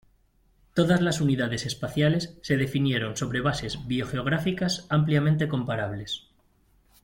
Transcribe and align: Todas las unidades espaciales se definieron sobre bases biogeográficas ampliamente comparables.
Todas 0.73 0.99
las 0.99 1.21
unidades 1.21 1.67
espaciales 1.67 2.35
se 2.41 2.57
definieron 2.57 3.15
sobre 3.15 3.39
bases 3.39 3.85
biogeográficas 3.85 4.87
ampliamente 4.89 5.47
comparables. 5.47 6.23